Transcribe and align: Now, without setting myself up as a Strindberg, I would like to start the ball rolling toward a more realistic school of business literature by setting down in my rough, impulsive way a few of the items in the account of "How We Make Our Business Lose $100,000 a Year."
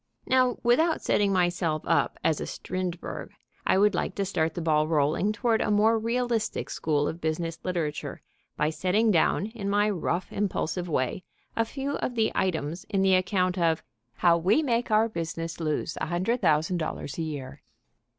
Now, 0.25 0.57
without 0.63 1.03
setting 1.03 1.31
myself 1.31 1.83
up 1.85 2.17
as 2.23 2.41
a 2.41 2.47
Strindberg, 2.47 3.29
I 3.67 3.77
would 3.77 3.93
like 3.93 4.15
to 4.15 4.25
start 4.25 4.55
the 4.55 4.59
ball 4.63 4.87
rolling 4.87 5.31
toward 5.31 5.61
a 5.61 5.69
more 5.69 5.99
realistic 5.99 6.71
school 6.71 7.07
of 7.07 7.21
business 7.21 7.59
literature 7.63 8.23
by 8.57 8.71
setting 8.71 9.11
down 9.11 9.45
in 9.45 9.69
my 9.69 9.91
rough, 9.91 10.33
impulsive 10.33 10.89
way 10.89 11.23
a 11.55 11.65
few 11.65 11.97
of 11.97 12.15
the 12.15 12.31
items 12.33 12.83
in 12.89 13.03
the 13.03 13.13
account 13.13 13.59
of 13.59 13.83
"How 14.13 14.39
We 14.39 14.63
Make 14.63 14.89
Our 14.89 15.07
Business 15.07 15.59
Lose 15.59 15.95
$100,000 16.01 17.17
a 17.19 17.21
Year." 17.21 17.61